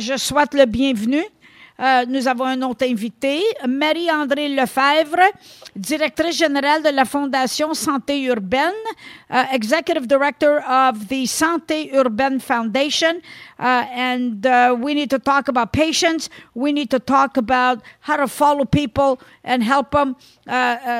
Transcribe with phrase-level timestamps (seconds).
[0.00, 1.22] Je souhaite le bienvenu.
[1.80, 5.30] Euh, nous avons un autre invité, Marie-André Lefebvre,
[5.76, 8.72] directrice générale de la Fondation Santé Urbaine,
[9.30, 13.20] uh, Executive Director of the Santé Urbaine Foundation.
[13.60, 16.28] Uh, and uh, we need to talk about patients.
[16.54, 20.16] We need to talk about how to follow people and help them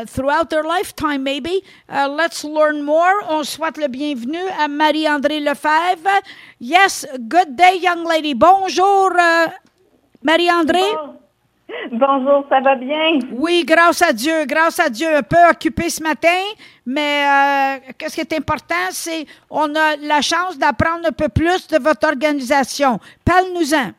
[0.06, 1.64] throughout their lifetime, maybe.
[1.88, 3.24] let's learn more.
[3.28, 6.22] On souhaite le bienvenu à Marie-André Lefebvre.
[6.60, 8.34] Yes, good day, young lady.
[8.34, 9.10] Bonjour,
[10.28, 10.84] Marie-André?
[11.90, 13.18] Bonjour, ça va bien?
[13.32, 15.08] Oui, grâce à Dieu, grâce à Dieu.
[15.08, 16.42] Un peu occupé ce matin,
[16.84, 21.66] mais euh, qu'est-ce qui est important, c'est on a la chance d'apprendre un peu plus
[21.68, 22.98] de votre organisation.
[23.24, 23.92] Parle-nous-en.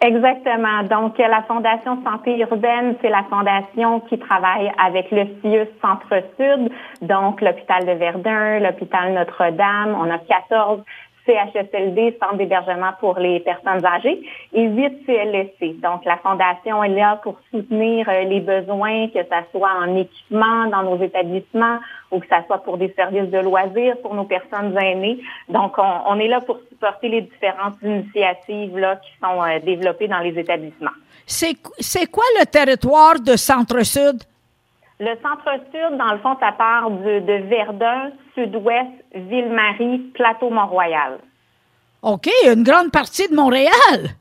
[0.00, 0.82] Exactement.
[0.84, 6.70] Donc, la Fondation Santé Urbaine, c'est la fondation qui travaille avec le CIUS Centre-Sud,
[7.02, 9.96] donc l'hôpital de Verdun, l'hôpital Notre-Dame.
[10.00, 10.82] On a 14
[11.26, 14.20] CHSLD, Centre d'hébergement pour les personnes âgées,
[14.52, 15.80] et 8 CLSC.
[15.80, 20.66] Donc, la Fondation est là pour soutenir euh, les besoins, que ce soit en équipement
[20.66, 21.78] dans nos établissements
[22.10, 25.18] ou que ce soit pour des services de loisirs pour nos personnes aînées.
[25.48, 30.20] Donc, on, est là pour supporter les différentes initiatives là, qui sont euh, développées dans
[30.20, 30.90] les établissements.
[31.26, 34.22] C'est quoi le territoire de Centre-Sud?
[35.04, 41.18] Le centre-sud, dans le fond, ça part de, Verdun, sud-ouest, Ville-Marie, Plateau-Mont-Royal.
[42.02, 44.14] OK, une grande partie de Montréal.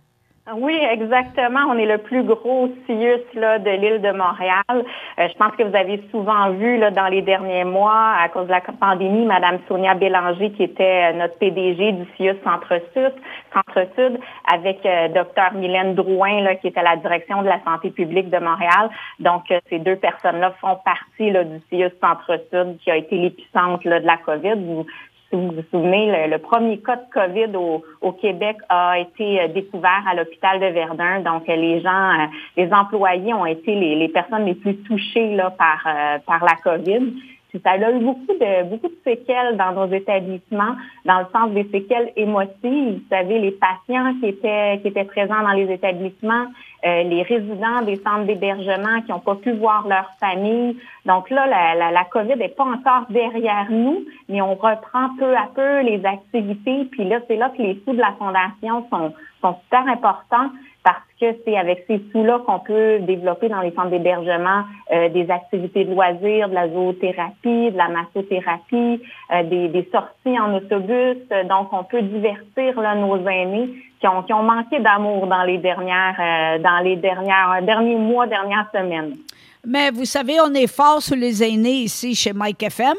[0.57, 1.61] Oui, exactement.
[1.69, 4.63] On est le plus gros CIUS là, de l'île de Montréal.
[4.69, 8.47] Euh, je pense que vous avez souvent vu là, dans les derniers mois, à cause
[8.47, 13.13] de la pandémie, Madame Sonia Bélanger, qui était euh, notre PDG du CIUS Centre-Sud,
[13.53, 14.19] Centre-Sud,
[14.53, 18.39] avec euh, Dr Mylène Drouin, là, qui était la direction de la santé publique de
[18.39, 18.89] Montréal.
[19.19, 24.05] Donc, ces deux personnes-là font partie là, du CIUS Centre-Sud, qui a été l'épicentre de
[24.05, 24.85] la COVID
[25.31, 27.57] si vous vous souvenez, le, premier cas de COVID
[28.01, 31.21] au, Québec a été euh, découvert à l'hôpital de Verdun.
[31.21, 32.25] Donc, les gens, euh,
[32.57, 37.13] les employés ont été les, personnes les plus touchées euh, par la COVID
[37.59, 40.75] ça a eu beaucoup de beaucoup de séquelles dans nos établissements,
[41.05, 42.99] dans le sens des séquelles émotives.
[42.99, 46.45] Vous savez, les patients qui étaient qui étaient présents dans les établissements,
[46.85, 50.77] euh, les résidents des centres d'hébergement qui n'ont pas pu voir leur famille.
[51.05, 55.35] Donc là, la, la, la COVID n'est pas encore derrière nous, mais on reprend peu
[55.35, 56.85] à peu les activités.
[56.91, 60.49] Puis là, c'est là que les sous de la fondation sont sont super importants
[60.83, 65.29] parce que c'est avec ces sous-là qu'on peut développer dans les centres d'hébergement euh, des
[65.29, 71.17] activités de loisirs, de la zoothérapie, de la massothérapie, euh, des, sorties en autobus.
[71.47, 75.59] Donc, on peut divertir là, nos aînés qui ont, qui ont manqué d'amour dans les
[75.59, 79.15] dernières, euh, dans les dernières, derniers mois, dernières semaines.
[79.63, 82.95] Mais vous savez, on est fort sur les aînés ici chez Mike FM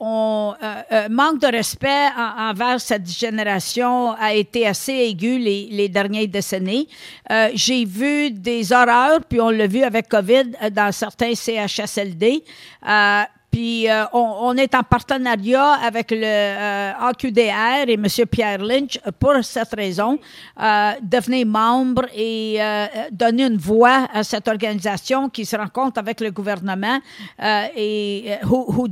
[0.00, 2.08] on, euh, euh, manque de respect
[2.38, 6.88] envers cette génération a été assez aigu les, les dernières décennies.
[7.30, 12.42] Euh, j'ai vu des horreurs, puis on l'a vu avec COVID dans certains CHSLD.
[13.56, 18.06] Puis euh, on, est en partenariat avec le euh, AQDR et M.
[18.30, 20.18] Pierre Lynch pour cette raison,
[20.60, 22.58] euh, devenir membre et
[23.10, 27.00] donner une voix à cette organisation qui se rencontre avec le gouvernement
[27.74, 28.88] et who, who,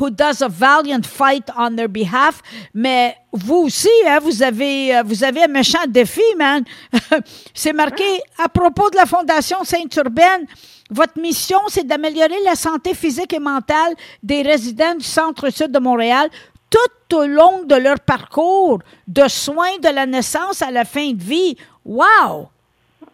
[0.00, 2.40] who, does a valiant fight on their behalf.
[2.72, 6.64] Mais vous aussi, hein, vous avez vous avez un méchant défi, man.
[7.54, 8.04] C'est marqué
[8.38, 10.46] à propos de la Fondation Sainte-Urbaine.
[10.90, 16.30] Votre mission, c'est d'améliorer la santé physique et mentale des résidents du centre-sud de Montréal
[16.70, 21.22] tout au long de leur parcours de soins de la naissance à la fin de
[21.22, 21.56] vie.
[21.84, 22.48] Wow!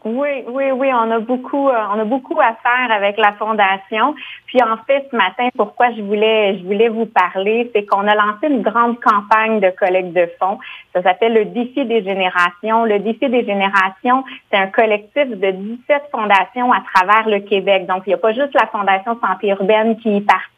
[0.04, 4.14] Oui, oui, oui, on a beaucoup, euh, on a beaucoup à faire avec la fondation.
[4.46, 8.14] Puis en fait, ce matin, pourquoi je voulais, je voulais vous parler, c'est qu'on a
[8.14, 10.58] lancé une grande campagne de collecte de fonds.
[10.92, 12.84] Ça s'appelle le défi des générations.
[12.84, 17.86] Le défi des générations, c'est un collectif de 17 fondations à travers le Québec.
[17.86, 20.53] Donc, il n'y a pas juste la Fondation Santé urbaine qui y participe,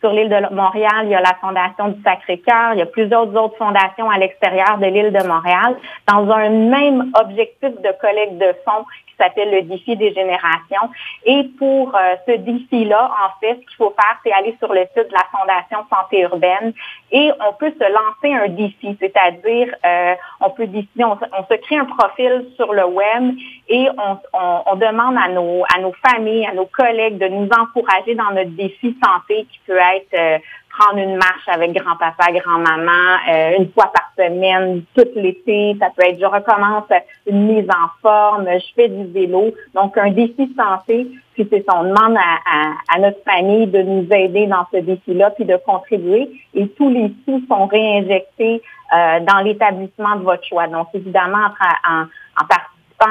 [0.00, 3.28] sur l'île de Montréal, il y a la Fondation du Sacré-Cœur, il y a plusieurs
[3.34, 5.76] autres fondations à l'extérieur de l'île de Montréal,
[6.08, 10.90] dans un même objectif de collecte de fonds qui s'appelle le défi des générations.
[11.24, 14.82] Et pour euh, ce défi-là, en fait, ce qu'il faut faire, c'est aller sur le
[14.94, 16.72] site de la Fondation Santé urbaine
[17.10, 21.76] et on peut se lancer un défi, c'est-à-dire euh, on peut décider, on, se crée
[21.76, 23.34] un profil sur le web
[23.68, 24.18] et on,
[24.66, 28.50] on, demande à nos, à nos familles, à nos collègues de nous encourager dans notre
[28.50, 30.38] défi santé qui peut être euh,
[30.78, 35.76] prendre une marche avec grand-papa, grand-maman, euh, une fois par semaine, tout l'été.
[35.78, 36.84] Ça peut être, je recommence
[37.26, 39.52] une mise en forme, je fais du vélo.
[39.74, 44.46] Donc, un défi santé, puis c'est ça, on demande à, notre famille de nous aider
[44.46, 46.30] dans ce défi-là, puis de contribuer.
[46.54, 48.62] Et tous les sous sont réinjectés
[48.94, 50.66] euh, dans l'établissement de votre choix.
[50.68, 51.48] Donc, évidemment,
[51.88, 52.46] en, en,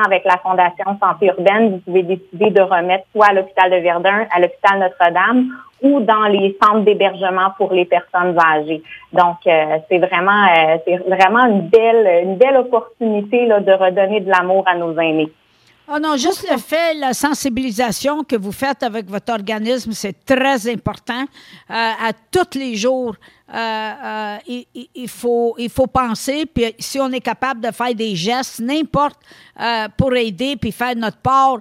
[0.05, 4.25] avec la Fondation Santé Urbaine, vous pouvez décider de remettre soit à l'hôpital de Verdun,
[4.33, 5.47] à l'hôpital Notre-Dame
[5.81, 8.81] ou dans les centres d'hébergement pour les personnes âgées.
[9.11, 14.21] Donc, euh, c'est vraiment, euh, c'est vraiment une belle, une belle opportunité là, de redonner
[14.21, 15.31] de l'amour à nos aînés.
[15.87, 20.71] Oh non, juste le fait, la sensibilisation que vous faites avec votre organisme, c'est très
[20.71, 21.23] important.
[21.23, 23.15] Euh, à tous les jours,
[23.53, 24.65] il,
[24.95, 29.19] il, faut, il faut penser, puis si on est capable de faire des gestes, n'importe,
[29.97, 31.59] pour aider, puis faire notre part,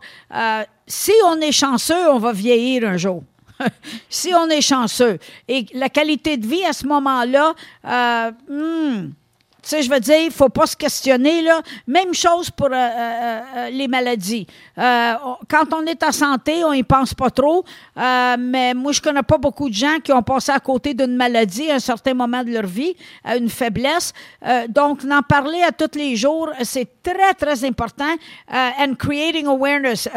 [0.86, 3.22] si on est chanceux, on va vieillir un jour.
[4.08, 5.18] si on est chanceux.
[5.48, 7.54] Et la qualité de vie à ce moment-là,
[7.86, 9.10] euh, hmm,
[9.62, 11.40] tu sais, je veux dire, il faut pas se questionner.
[11.42, 11.62] Là.
[11.86, 14.46] Même chose pour euh, euh, euh, les maladies.
[14.76, 17.64] quand on est en santé, on n'y pense pas trop.
[17.96, 21.70] mais moi, je connais pas beaucoup de gens qui ont passé à côté d'une maladie
[21.70, 24.12] à un certain moment de leur vie, à une faiblesse.
[24.68, 28.16] donc, d'en parler à tous les jours, c'est très, très important.
[28.50, 30.08] and creating awareness,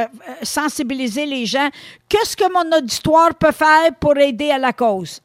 [0.42, 1.69] sensibiliser les gens.
[2.09, 5.21] Qu'est-ce que mon auditoire peut faire pour aider à la cause?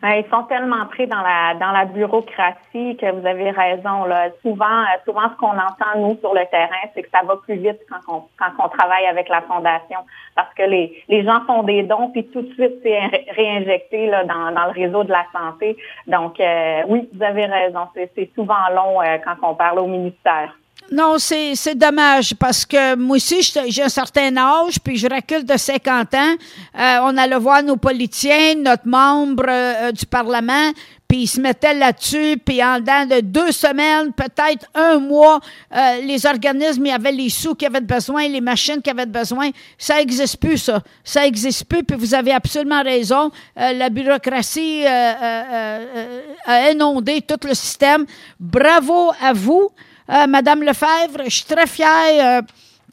[0.01, 4.05] Ils sont tellement pris dans la dans la bureaucratie que vous avez raison.
[4.05, 4.29] Là.
[4.41, 7.79] Souvent, souvent ce qu'on entend nous sur le terrain, c'est que ça va plus vite
[7.89, 9.99] quand on quand on travaille avec la fondation,
[10.35, 12.99] parce que les les gens font des dons puis tout de suite c'est
[13.35, 15.75] réinjecté là dans dans le réseau de la santé.
[16.07, 17.87] Donc euh, oui, vous avez raison.
[17.93, 20.58] C'est souvent long euh, quand on parle au ministère.
[20.91, 25.55] Non, c'est, dommage parce que moi aussi, j'ai un certain âge, puis je recule de
[25.55, 26.35] 50 ans.
[26.79, 30.71] Euh, on allait voir nos politiciens, notre membre euh, du Parlement,
[31.07, 35.39] puis ils se mettaient là-dessus, puis en dedans de deux semaines, peut-être un mois,
[35.75, 39.05] euh, les organismes, il y avait les sous qui avaient besoin, les machines qui avaient
[39.05, 39.51] besoin.
[39.77, 40.81] Ça n'existe plus, ça.
[41.03, 43.31] Ça n'existe plus, puis vous avez absolument raison.
[43.55, 48.05] la bureaucratie a inondé tout le système.
[48.39, 49.69] Bravo à vous.
[50.09, 52.41] Euh, Madame Lefebvre, je suis très fière euh,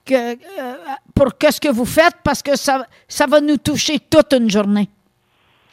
[0.04, 0.74] que, euh,
[1.14, 4.88] pour ce que vous faites parce que ça, ça va nous toucher toute une journée.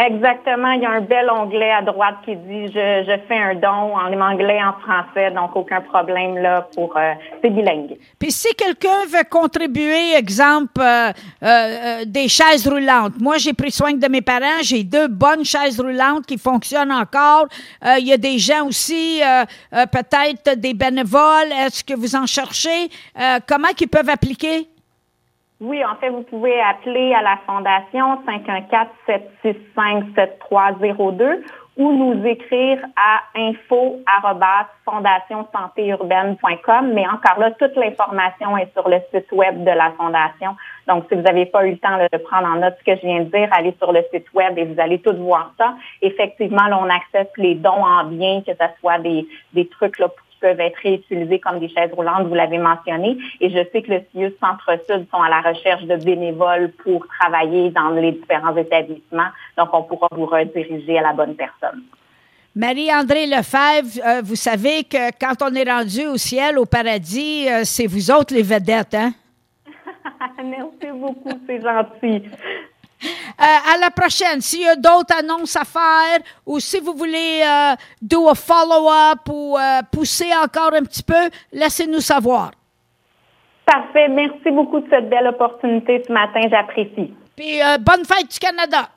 [0.00, 0.70] Exactement.
[0.72, 3.96] Il y a un bel onglet à droite qui dit je, je fais un don
[3.96, 7.96] en anglais, en français, donc aucun problème là pour euh, c'est bilingue.
[8.16, 11.10] Puis si quelqu'un veut contribuer, exemple euh,
[11.42, 13.20] euh, des chaises roulantes.
[13.20, 14.62] Moi, j'ai pris soin de mes parents.
[14.62, 17.46] J'ai deux bonnes chaises roulantes qui fonctionnent encore.
[17.98, 19.20] il y a des gens aussi,
[19.70, 21.50] peut-être des bénévoles.
[21.66, 22.88] Est-ce que vous en cherchez?
[23.46, 24.68] Comment ils peuvent appliquer?
[25.60, 28.22] Oui, en fait, vous pouvez appeler à la Fondation
[29.44, 31.42] 514-765-7302
[31.78, 33.98] ou nous écrire à info
[35.76, 36.92] urbaine.com.
[36.92, 40.56] Mais encore là, toute l'information est sur le site web de la Fondation.
[40.86, 43.06] Donc, si vous n'avez pas eu le temps de prendre en note ce que je
[43.06, 45.74] viens de dire, allez sur le site web et vous allez tout voir ça.
[46.02, 49.26] Effectivement, là, on accepte les dons en biens, que ce soit des,
[49.70, 53.18] trucs là, qui peuvent être réutilisés comme des chaises roulantes, vous l'avez mentionné.
[53.40, 57.70] Et je sais que le CIUS Centre-Sud sont à la recherche de bénévoles pour travailler
[57.70, 59.30] dans les différents établissements.
[59.56, 61.82] Donc, on pourra vous rediriger à la bonne personne.
[62.54, 67.60] Marie-André Lefebvre, euh, vous savez que quand on est rendu au ciel, au paradis, euh,
[67.62, 69.12] c'est vous autres les vedettes, hein?
[70.44, 72.22] Merci beaucoup, c'est gentil.
[73.04, 74.40] Euh, à la prochaine.
[74.40, 79.20] S'il y a d'autres annonces à faire ou si vous voulez euh, do a follow-up
[79.30, 82.50] ou euh, pousser encore un petit peu, laissez-nous savoir.
[83.64, 84.08] Parfait.
[84.08, 86.40] Merci beaucoup de cette belle opportunité ce matin.
[86.50, 87.14] J'apprécie.
[87.36, 88.88] Puis bonne fête du Canada.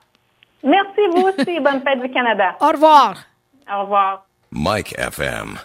[0.64, 1.60] Merci vous aussi.
[1.60, 2.56] bonne fête du Canada.
[2.62, 3.16] Au revoir.
[3.72, 4.26] Au revoir.
[4.52, 5.58] Mike FM.